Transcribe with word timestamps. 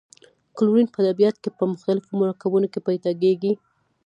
کلورین 0.55 0.87
په 0.91 0.99
طبیعت 1.07 1.35
کې 1.43 1.49
په 1.57 1.63
مختلفو 1.71 2.11
مرکبونو 2.21 2.67
کې 2.73 2.79
پیداکیږي. 2.87 3.53